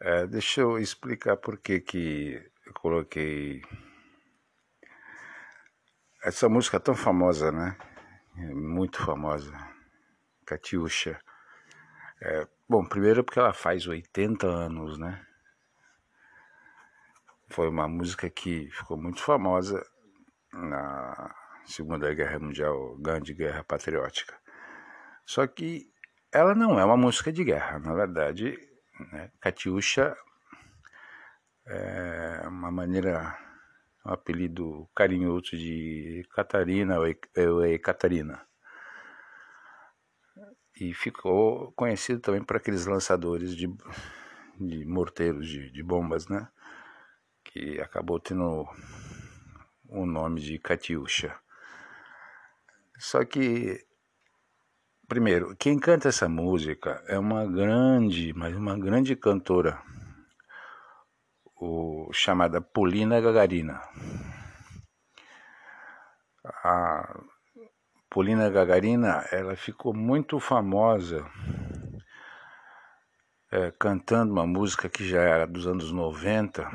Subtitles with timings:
[0.00, 3.62] É, deixa eu explicar por que que eu coloquei
[6.22, 7.76] essa música tão famosa, né?
[8.34, 9.52] Muito famosa,
[10.46, 11.18] Catiuxa.
[12.20, 15.24] É, bom, primeiro porque ela faz 80 anos, né?
[17.50, 19.84] Foi uma música que ficou muito famosa
[20.52, 21.34] na
[21.66, 24.38] Segunda Guerra Mundial, Grande Guerra Patriótica.
[25.26, 25.93] Só que
[26.34, 28.58] ela não é uma música de guerra, na verdade,
[29.12, 29.30] né?
[31.64, 33.38] É uma maneira,
[34.04, 37.06] um apelido carinhoso de Catarina ou
[37.78, 38.44] Catarina.
[40.78, 43.72] E ficou conhecido também por aqueles lançadores de,
[44.58, 46.48] de morteiros, de, de bombas, né?
[47.44, 48.66] Que acabou tendo
[49.88, 51.38] o nome de Catiuxa.
[52.98, 53.86] Só que
[55.08, 59.78] Primeiro, quem canta essa música é uma grande, mas uma grande cantora,
[61.56, 63.80] o, chamada Polina Gagarina.
[66.44, 67.20] a
[68.08, 71.26] Polina Gagarina, ela ficou muito famosa
[73.50, 76.66] é, cantando uma música que já era dos anos 90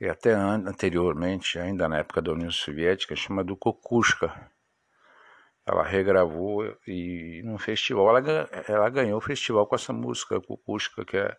[0.00, 4.50] e até anteriormente, ainda na época da União Soviética, chamada Kokushka.
[5.70, 11.16] Ela regravou e num festival, ela, ela ganhou o festival com essa música, Kokushka, que
[11.16, 11.36] é,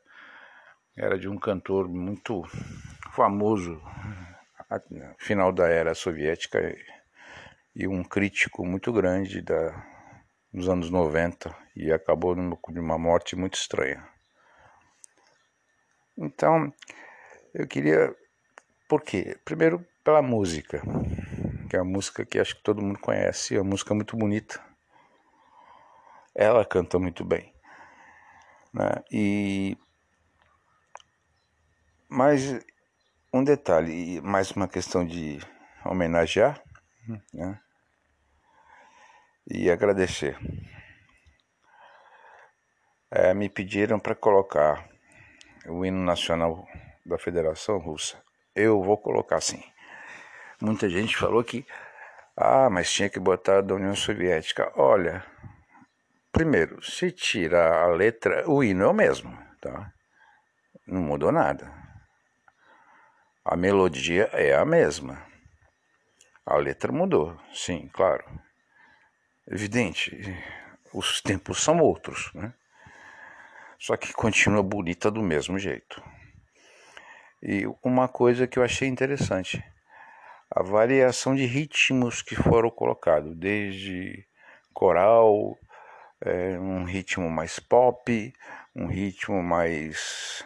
[0.96, 2.44] era de um cantor muito
[3.14, 3.82] famoso
[5.18, 6.74] final da era soviética
[7.76, 9.86] e um crítico muito grande da,
[10.54, 14.02] dos anos 90 e acabou numa, numa morte muito estranha.
[16.18, 16.74] Então,
[17.54, 18.16] eu queria.
[18.88, 19.38] Por quê?
[19.44, 20.82] Primeiro, pela música,
[21.72, 24.62] que é uma música que acho que todo mundo conhece, é uma música muito bonita.
[26.36, 27.56] Ela canta muito bem.
[28.74, 28.90] Né?
[29.10, 29.78] E.
[32.10, 32.60] Mas
[33.32, 35.40] um detalhe, mais uma questão de
[35.86, 36.62] homenagear
[37.34, 37.58] né?
[39.50, 40.38] e agradecer.
[43.10, 44.90] É, me pediram para colocar
[45.66, 46.68] o hino nacional
[47.06, 48.22] da Federação Russa.
[48.54, 49.64] Eu vou colocar sim.
[50.62, 51.66] Muita gente falou que,
[52.38, 54.72] ah, mas tinha que botar da União Soviética.
[54.76, 55.26] Olha,
[56.32, 59.92] primeiro, se tira a letra, o hino é o mesmo, tá?
[60.86, 61.74] Não mudou nada.
[63.44, 65.26] A melodia é a mesma.
[66.46, 68.24] A letra mudou, sim, claro.
[69.48, 70.16] Evidente,
[70.94, 72.54] os tempos são outros, né?
[73.80, 76.04] Só que continua bonita do mesmo jeito.
[77.42, 79.64] E uma coisa que eu achei interessante,
[80.54, 84.26] a variação de ritmos que foram colocados, desde
[84.74, 85.58] coral,
[86.20, 88.34] é, um ritmo mais pop,
[88.76, 90.44] um ritmo mais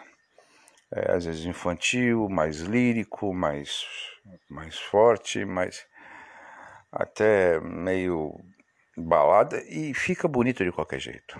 [0.93, 3.83] é, às vezes infantil, mais lírico, mais
[4.49, 5.85] mais forte, mais
[6.91, 8.39] até meio
[8.95, 11.39] balada e fica bonito de qualquer jeito.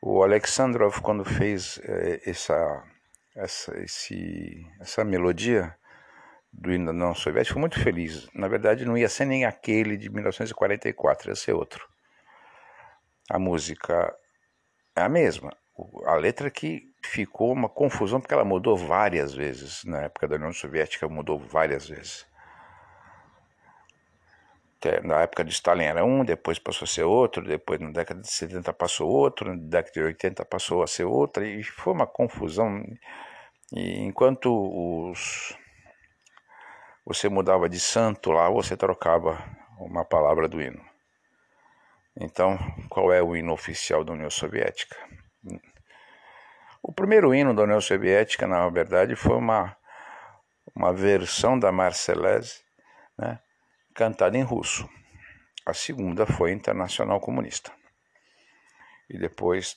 [0.00, 2.84] O Alexandrov quando fez é, essa
[3.34, 5.74] essa esse, essa melodia
[6.58, 8.28] do hino não soviético foi muito feliz.
[8.34, 11.86] Na verdade não ia ser nem aquele de 1944, ia ser outro.
[13.30, 14.14] A música
[14.94, 15.56] é a mesma,
[16.06, 19.84] a letra que ficou uma confusão porque ela mudou várias vezes.
[19.84, 22.26] Na época da União Soviética mudou várias vezes.
[25.02, 28.30] Na época de Stalin era um, depois passou a ser outro, depois na década de
[28.30, 32.84] 70 passou outro, na década de 80 passou a ser outra, e foi uma confusão.
[33.72, 35.58] E enquanto os,
[37.06, 39.38] você mudava de santo lá, você trocava
[39.78, 40.84] uma palavra do hino.
[42.16, 42.58] Então,
[42.88, 44.96] qual é o hino oficial da União Soviética?
[46.82, 49.76] O primeiro hino da União Soviética, na verdade, foi uma,
[50.74, 52.60] uma versão da Marseillaise,
[53.16, 53.38] né,
[53.94, 54.88] cantada em russo.
[55.64, 57.72] A segunda foi Internacional Comunista.
[59.08, 59.76] E depois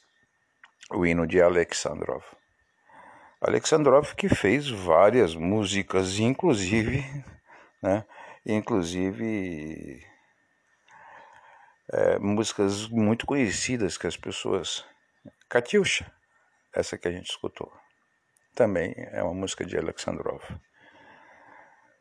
[0.92, 2.24] o hino de Alexandrov.
[3.42, 7.06] Alexandrov que fez várias músicas, inclusive,
[7.82, 8.06] né,
[8.46, 10.06] inclusive
[11.92, 14.86] é, músicas muito conhecidas que as pessoas.
[15.48, 16.12] Katyusha,
[16.76, 17.72] essa que a gente escutou.
[18.56, 20.44] Também é uma música de Alexandrov.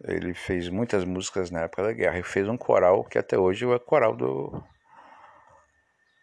[0.05, 3.65] Ele fez muitas músicas na época da guerra e fez um coral que até hoje
[3.65, 4.63] é o coral do,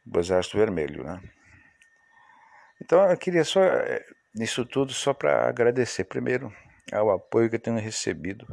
[0.05, 1.21] do Exército Vermelho, né?
[2.81, 3.61] Então eu queria só
[4.35, 6.53] nisso eh, tudo só para agradecer primeiro
[6.91, 8.45] ao apoio que eu tenho recebido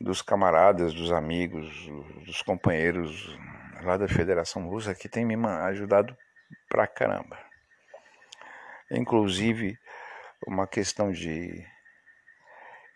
[0.00, 1.68] dos camaradas, dos amigos,
[2.24, 3.38] dos companheiros
[3.82, 6.16] lá da Federação Russa que tem me ajudado
[6.68, 7.38] pra caramba.
[8.90, 9.78] Inclusive
[10.46, 11.64] uma questão de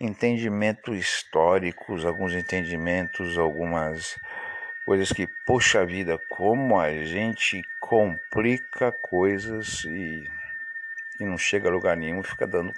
[0.00, 4.17] entendimento históricos, alguns entendimentos, algumas
[4.85, 10.25] coisas que, poxa vida, como a gente complica coisas e,
[11.21, 12.73] e não chega a lugar nenhum, fica dando,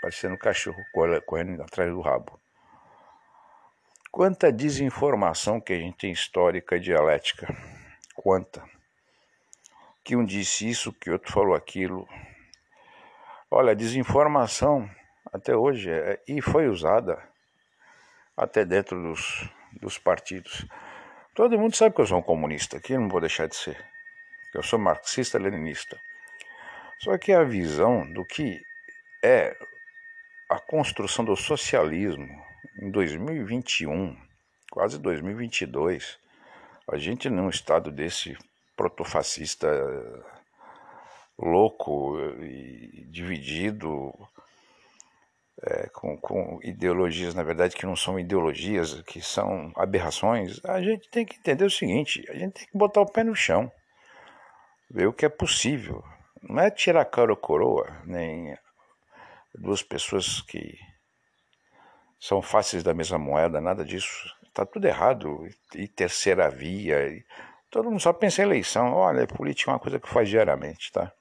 [0.00, 0.84] parecendo cachorro
[1.24, 2.38] correndo atrás do rabo.
[4.10, 7.54] Quanta desinformação que a gente tem histórica e dialética.
[8.14, 8.62] Quanta.
[10.02, 12.08] Que um disse isso, que outro falou aquilo.
[13.50, 14.90] Olha, desinformação
[15.32, 17.22] até hoje é, e foi usada
[18.36, 19.48] até dentro dos,
[19.80, 20.66] dos partidos.
[21.34, 23.76] Todo mundo sabe que eu sou um comunista, que não vou deixar de ser.
[24.54, 26.00] Eu sou marxista-leninista.
[26.98, 28.60] Só que a visão do que
[29.22, 29.56] é
[30.48, 32.26] a construção do socialismo
[32.80, 34.16] em 2021,
[34.70, 36.18] quase 2022,
[36.88, 38.36] a gente num estado desse
[38.76, 39.68] protofascista
[41.38, 44.12] louco e dividido,
[45.62, 51.08] é, com, com ideologias, na verdade, que não são ideologias, que são aberrações, a gente
[51.08, 53.70] tem que entender o seguinte: a gente tem que botar o pé no chão,
[54.90, 56.04] ver o que é possível.
[56.42, 58.56] Não é tirar cara ou coroa, nem
[59.54, 60.78] duas pessoas que
[62.18, 64.34] são fáceis da mesma moeda, nada disso.
[64.44, 65.46] Está tudo errado.
[65.74, 67.08] E terceira via.
[67.08, 67.24] E
[67.70, 68.92] todo mundo só pensa em eleição.
[68.92, 71.12] Olha, política é uma coisa que faz diariamente, tá?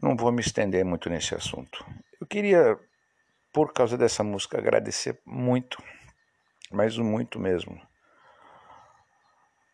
[0.00, 1.84] Não vou me estender muito nesse assunto.
[2.20, 2.78] Eu queria,
[3.52, 5.82] por causa dessa música, agradecer muito,
[6.70, 7.80] mas muito mesmo,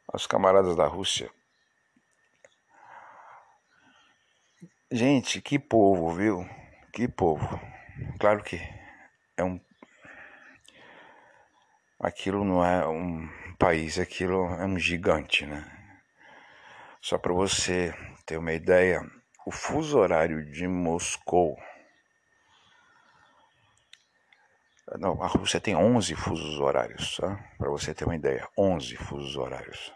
[0.06, 1.28] aos camaradas da Rússia.
[4.94, 6.46] Gente, que povo, viu?
[6.92, 7.58] Que povo.
[8.20, 8.60] Claro que
[9.38, 9.58] é um.
[11.98, 13.26] Aquilo não é um
[13.58, 15.64] país, aquilo é um gigante, né?
[17.00, 17.94] Só para você
[18.26, 19.00] ter uma ideia,
[19.46, 21.56] o fuso horário de Moscou.
[24.98, 27.42] Não, a Rússia tem 11 fusos horários, tá?
[27.56, 29.90] Para você ter uma ideia, 11 fusos horários.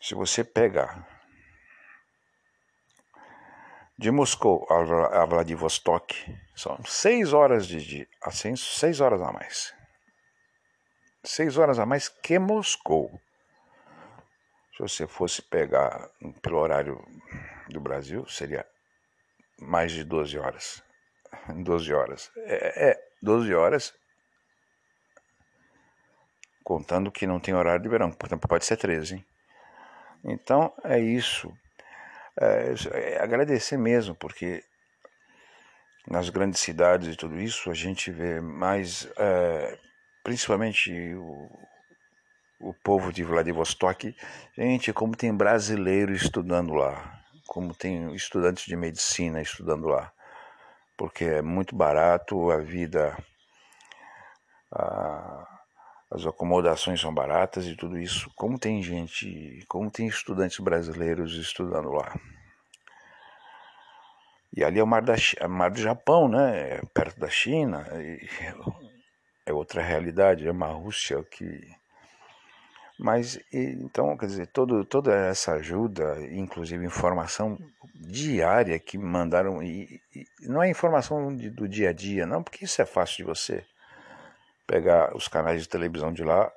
[0.00, 1.19] Se você pegar
[4.00, 6.14] de Moscou a Vladivostok
[6.56, 8.08] são seis horas de, de
[8.56, 9.74] seis horas a mais.
[11.22, 13.20] Seis horas a mais que Moscou.
[14.74, 16.08] Se você fosse pegar
[16.40, 16.98] pelo horário
[17.68, 18.66] do Brasil, seria
[19.60, 20.82] mais de 12 horas.
[21.62, 22.32] 12 horas.
[22.38, 23.94] É, é 12 horas,
[26.64, 29.16] contando que não tem horário de verão, portanto pode ser 13.
[29.16, 29.26] Hein?
[30.24, 31.54] Então é isso
[32.38, 34.62] é, é, agradecer mesmo, porque
[36.06, 39.78] nas grandes cidades e tudo isso a gente vê mais, é,
[40.22, 41.48] principalmente o,
[42.60, 44.14] o povo de Vladivostok,
[44.56, 50.12] gente, como tem brasileiro estudando lá, como tem estudantes de medicina estudando lá,
[50.96, 53.16] porque é muito barato, a vida,
[56.10, 58.30] as acomodações são baratas e tudo isso.
[58.34, 62.18] Como tem gente, como tem estudantes brasileiros estudando lá.
[64.52, 66.78] E ali é o mar, da, é mar do Japão, né?
[66.78, 67.86] É perto da China.
[69.46, 71.60] é outra realidade, é uma Rússia que.
[72.98, 77.56] Mas, então, quer dizer, todo, toda essa ajuda, inclusive informação
[77.94, 82.66] diária que mandaram, e, e não é informação de, do dia a dia, não, porque
[82.66, 83.64] isso é fácil de você
[84.70, 86.48] pegar os canais de televisão de lá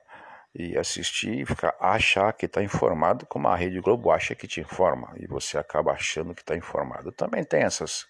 [0.54, 4.62] e assistir e ficar achar que está informado, como a Rede Globo acha que te
[4.62, 7.12] informa e você acaba achando que está informado.
[7.12, 8.06] Também tem essas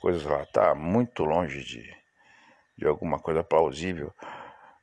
[0.00, 1.88] coisas lá, tá muito longe de,
[2.76, 4.12] de alguma coisa plausível,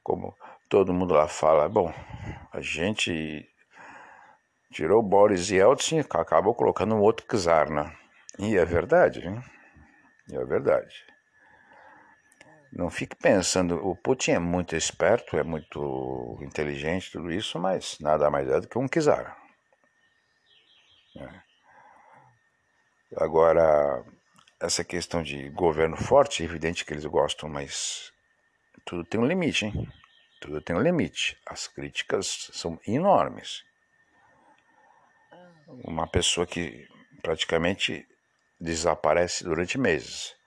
[0.02, 0.34] como
[0.70, 1.68] todo mundo lá fala.
[1.68, 1.94] Bom,
[2.54, 3.46] a gente
[4.72, 7.94] tirou Boris Yeltsin, acabou colocando um outro czar, né?
[8.40, 9.44] E é verdade, hein?
[10.32, 10.96] E é verdade.
[12.72, 18.30] Não fique pensando, o Putin é muito esperto, é muito inteligente, tudo isso, mas nada
[18.30, 19.36] mais é do que um czar.
[21.18, 21.42] É.
[23.18, 24.06] Agora,
[24.62, 28.14] essa questão de governo forte, é evidente que eles gostam, mas
[28.86, 29.92] tudo tem um limite, hein?
[30.40, 31.38] Tudo tem um limite.
[31.48, 33.64] As críticas são enormes.
[35.84, 36.88] Uma pessoa que
[37.24, 38.08] praticamente
[38.60, 40.39] desaparece durante meses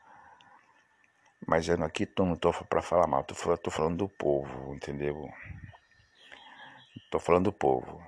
[1.46, 5.28] mas eu aqui não estou para falar mal, estou falando do povo, entendeu?
[6.96, 8.02] Estou falando do povo.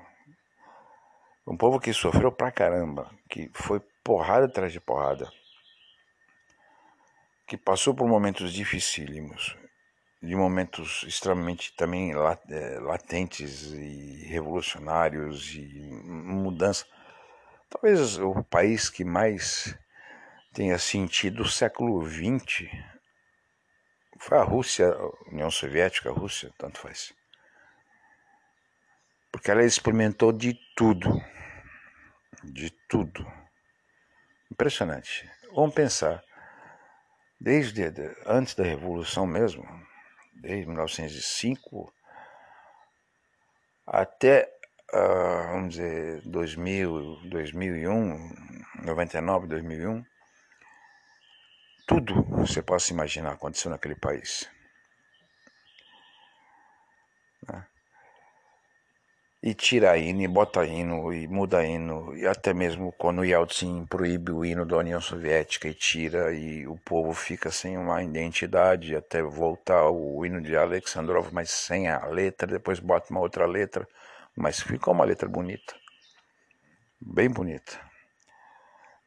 [1.47, 5.31] Um povo que sofreu pra caramba, que foi porrada atrás de porrada,
[7.47, 9.57] que passou por momentos dificílimos,
[10.23, 16.87] de momentos extremamente também é, latentes e revolucionários e mudança.
[17.69, 19.77] Talvez o país que mais
[20.55, 22.94] tenha sentido o século XX
[24.19, 27.13] foi a Rússia, a União Soviética, a Rússia, tanto faz.
[29.31, 31.11] Porque ela experimentou de tudo.
[32.43, 33.27] De tudo.
[34.51, 35.29] Impressionante.
[35.55, 36.23] Vamos pensar.
[37.41, 37.83] Desde
[38.27, 39.65] antes da Revolução mesmo,
[40.35, 41.93] desde 1905
[43.87, 44.51] até,
[44.95, 48.35] uh, vamos dizer, 2000, 2001,
[48.83, 50.05] 99, 2001,
[51.87, 54.49] tudo você possa imaginar aconteceu naquele país.
[57.49, 57.67] Né?
[59.43, 63.85] E tira hino, e bota hino, e muda hino, e até mesmo quando o Yeltsin
[63.85, 68.97] proíbe o hino da União Soviética e tira, e o povo fica sem uma identidade
[68.97, 73.87] até voltar o hino de Alexandrov, mas sem a letra, depois bota uma outra letra,
[74.35, 75.75] mas ficou uma letra bonita,
[76.99, 77.79] bem bonita.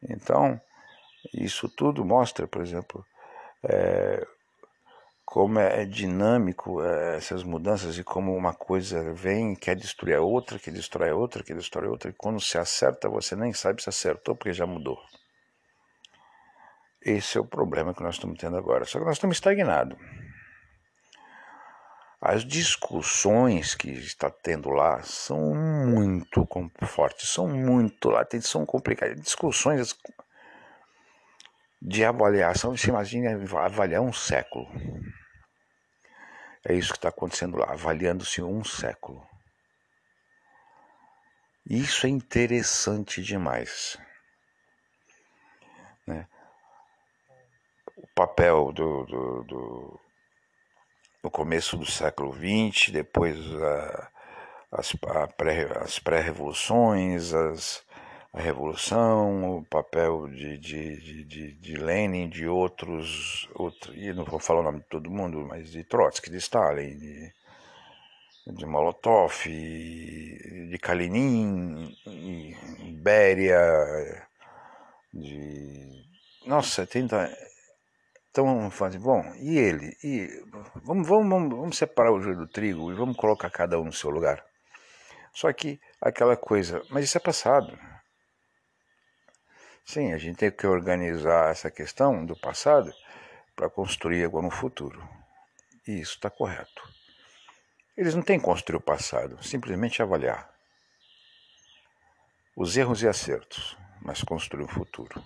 [0.08, 0.60] Então,
[1.32, 3.04] isso tudo mostra, por exemplo,
[3.62, 4.26] é,
[5.24, 10.22] como é, é dinâmico é, essas mudanças e como uma coisa vem quer destruir a
[10.22, 13.52] outra, que destrói a outra, que destrói a outra, e quando se acerta você nem
[13.52, 14.98] sabe se acertou porque já mudou.
[17.00, 18.84] Esse é o problema que nós estamos tendo agora.
[18.84, 19.98] Só que nós estamos estagnados.
[22.20, 26.46] As discussões que está tendo lá são muito
[26.82, 29.20] fortes, são muito latentes, são complicadas.
[29.20, 29.96] Discussões
[31.80, 33.30] de avaliação, você imagina
[33.60, 34.68] avaliar um século.
[36.64, 39.26] É isso que está acontecendo lá, avaliando-se um século.
[41.64, 43.96] Isso é interessante demais.
[46.06, 46.26] Né?
[47.96, 50.00] O papel do, do, do,
[51.22, 54.10] no começo do século XX, depois a,
[54.72, 54.92] as,
[55.82, 57.84] as pré-revoluções, as,
[58.32, 64.38] a Revolução, o papel de, de, de, de Lenin, de outros, outro, e não vou
[64.38, 67.32] falar o nome de todo mundo, mas de Trotsky, de Stalin, de,
[68.46, 74.26] de Molotov, de Kalinin, de Beria,
[75.12, 76.04] de...
[76.46, 77.30] Nossa, tenta...
[78.30, 79.96] Então fazer, bom, e ele?
[80.04, 80.28] E
[80.84, 83.92] vamos, vamos, vamos, vamos separar o joio do trigo e vamos colocar cada um no
[83.92, 84.44] seu lugar.
[85.32, 87.76] Só que aquela coisa, mas isso é passado.
[89.88, 92.92] Sim, a gente tem que organizar essa questão do passado
[93.56, 95.02] para construir agora no futuro.
[95.86, 96.86] E isso está correto.
[97.96, 100.52] Eles não têm que construir o passado, simplesmente avaliar
[102.54, 105.24] os erros e acertos, mas construir o futuro.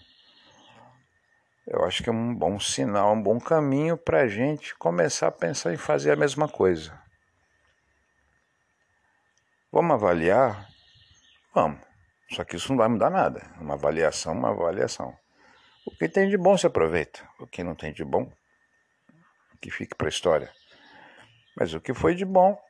[1.66, 5.32] Eu acho que é um bom sinal, um bom caminho para a gente começar a
[5.32, 6.96] pensar em fazer a mesma coisa.
[9.72, 10.68] Vamos avaliar?
[11.52, 11.91] Vamos.
[12.32, 13.42] Só que isso não vai mudar nada.
[13.60, 15.16] Uma avaliação, uma avaliação.
[15.86, 17.28] O que tem de bom se aproveita.
[17.38, 18.32] O que não tem de bom,
[19.62, 20.52] que fique para a história.
[21.56, 22.60] Mas o que foi de bom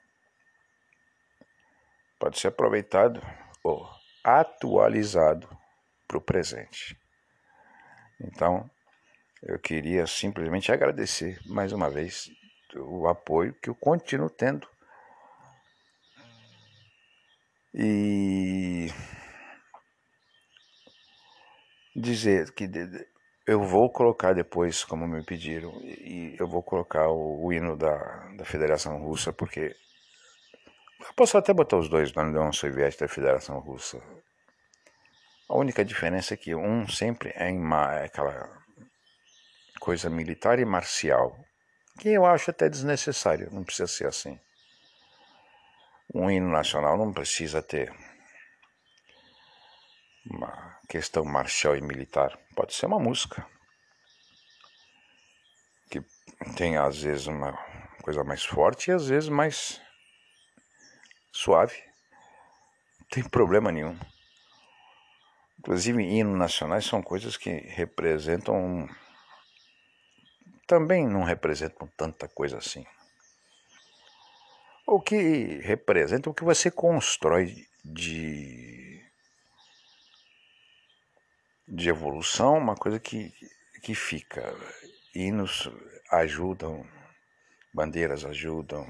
[2.18, 3.20] pode ser aproveitado
[3.64, 3.88] ou
[4.22, 5.48] atualizado
[6.06, 6.96] para o presente.
[8.20, 8.70] Então,
[9.42, 12.30] eu queria simplesmente agradecer mais uma vez
[12.76, 14.68] o apoio que eu continuo tendo.
[17.74, 18.88] E
[21.94, 22.70] dizer que
[23.46, 27.96] eu vou colocar depois, como me pediram, e eu vou colocar o, o hino da,
[28.36, 29.74] da Federação Russa, porque
[31.00, 34.00] eu posso até botar os dois da União Soviética da Federação Russa.
[35.48, 37.60] A única diferença é que um sempre é, em,
[38.00, 38.62] é aquela
[39.80, 41.36] coisa militar e marcial,
[41.98, 44.38] que eu acho até desnecessário, não precisa ser assim.
[46.14, 47.92] Um hino nacional não precisa ter
[50.30, 52.38] uma questão marcial e militar.
[52.54, 53.46] Pode ser uma música
[55.90, 56.02] que
[56.54, 57.54] tem às vezes uma
[58.02, 59.80] coisa mais forte e às vezes mais
[61.32, 61.82] suave.
[63.00, 63.98] Não tem problema nenhum.
[65.60, 68.86] Inclusive, hinos nacionais são coisas que representam.
[70.66, 72.84] Também não representam tanta coisa assim.
[74.86, 78.81] O que representa o que você constrói de
[81.72, 83.32] de evolução, uma coisa que,
[83.82, 84.54] que fica.
[85.14, 85.70] Hinos
[86.10, 86.86] ajudam,
[87.72, 88.86] bandeiras ajudam,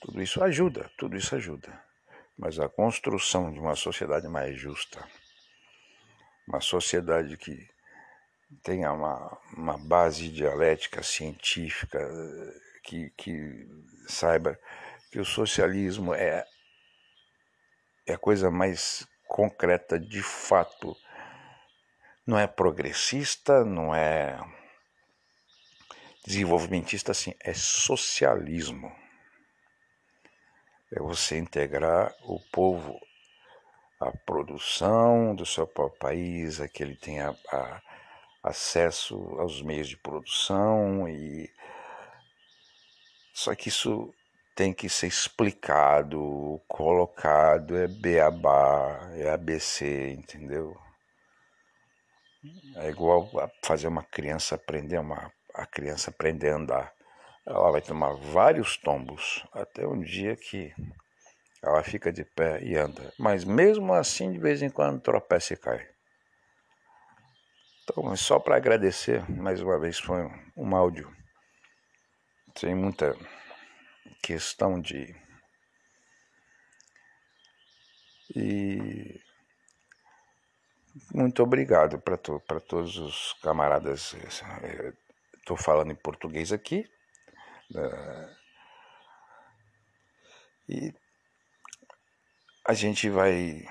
[0.00, 1.70] tudo isso ajuda, tudo isso ajuda.
[2.38, 5.06] Mas a construção de uma sociedade mais justa,
[6.48, 7.68] uma sociedade que
[8.62, 12.00] tenha uma, uma base dialética científica,
[12.82, 13.68] que, que
[14.08, 14.58] saiba
[15.12, 16.46] que o socialismo é,
[18.06, 20.96] é a coisa mais concreta de fato
[22.30, 24.38] não é progressista, não é
[26.24, 28.94] desenvolvimentista, assim, é socialismo.
[30.92, 32.96] É você integrar o povo
[33.98, 37.82] à produção do seu próprio país, a que ele tenha a,
[38.44, 41.52] acesso aos meios de produção e
[43.34, 44.14] só que isso
[44.54, 50.76] tem que ser explicado, colocado, é beabá, é ABC, entendeu?
[52.76, 56.92] É igual a fazer uma criança aprender uma, a criança aprender a andar.
[57.46, 60.72] Ela vai tomar vários tombos até um dia que
[61.62, 63.12] ela fica de pé e anda.
[63.18, 65.86] Mas mesmo assim, de vez em quando tropeça e cai.
[67.82, 70.24] Então, só para agradecer, mais uma vez, foi
[70.56, 71.10] um áudio
[72.56, 73.16] sem muita
[74.22, 75.14] questão de.
[78.34, 79.20] E
[81.12, 84.14] muito obrigado para to, todos os camaradas,
[84.62, 84.92] eh,
[85.38, 86.84] estou falando em português aqui.
[87.72, 88.40] Uh,
[90.68, 90.94] e
[92.66, 93.64] a gente vai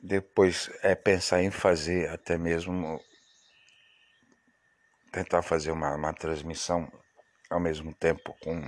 [0.00, 3.00] depois é pensar em fazer até mesmo
[5.12, 6.90] tentar fazer uma, uma transmissão
[7.50, 8.60] ao mesmo tempo com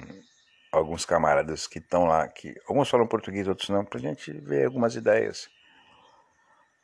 [0.72, 4.66] alguns camaradas que estão lá, que alguns falam português, outros não, para a gente ver
[4.66, 5.48] algumas ideias,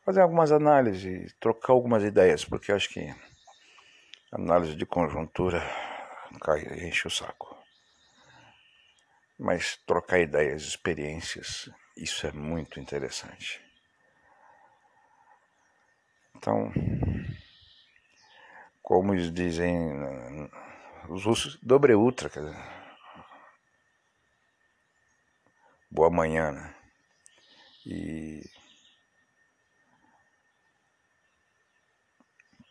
[0.04, 3.14] fazer algumas análises, trocar algumas ideias, porque acho que
[4.30, 5.62] análise de conjuntura
[6.40, 7.56] cai, enche o saco.
[9.38, 13.60] Mas trocar ideias, experiências, isso é muito interessante.
[16.36, 16.70] Então,
[18.82, 19.92] como dizem
[21.08, 22.56] os russos, dobre ultra, quer dizer,
[25.90, 26.74] boa manhã, né?
[27.86, 28.42] E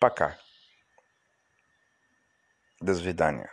[0.04, 0.38] Пока.
[2.82, 3.50] До свидания.